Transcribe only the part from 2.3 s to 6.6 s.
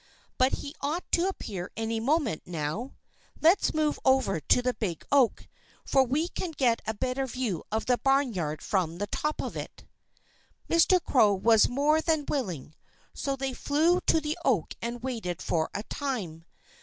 now. Let's move over to the big oak, for we can